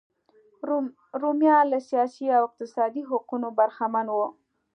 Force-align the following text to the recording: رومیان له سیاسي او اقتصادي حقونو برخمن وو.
رومیان 1.21 1.65
له 1.73 1.79
سیاسي 1.89 2.25
او 2.37 2.41
اقتصادي 2.47 3.01
حقونو 3.09 3.47
برخمن 3.59 4.05
وو. 4.09 4.27